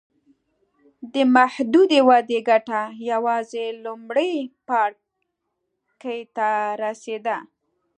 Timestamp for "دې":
1.13-1.23